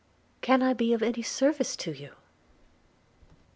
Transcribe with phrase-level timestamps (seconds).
[0.41, 2.15] Can I be of any service to you?'